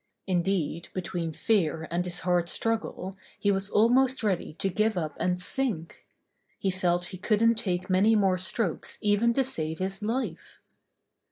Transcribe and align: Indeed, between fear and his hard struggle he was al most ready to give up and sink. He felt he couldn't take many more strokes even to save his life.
Indeed, 0.25 0.89
between 0.95 1.31
fear 1.31 1.87
and 1.91 2.03
his 2.03 2.21
hard 2.21 2.49
struggle 2.49 3.15
he 3.39 3.51
was 3.51 3.69
al 3.69 3.87
most 3.87 4.23
ready 4.23 4.53
to 4.55 4.67
give 4.67 4.97
up 4.97 5.15
and 5.19 5.39
sink. 5.39 6.07
He 6.57 6.71
felt 6.71 7.05
he 7.13 7.19
couldn't 7.19 7.53
take 7.53 7.87
many 7.87 8.15
more 8.15 8.39
strokes 8.39 8.97
even 9.01 9.31
to 9.33 9.43
save 9.43 9.77
his 9.77 10.01
life. 10.01 10.57